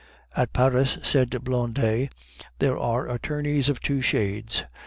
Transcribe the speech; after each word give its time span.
"At 0.35 0.51
Paris," 0.51 0.97
said 1.03 1.29
Blondet, 1.43 2.09
"there 2.57 2.75
are 2.75 3.07
attorneys 3.07 3.69
of 3.69 3.81
two 3.81 4.01
shades. 4.01 4.63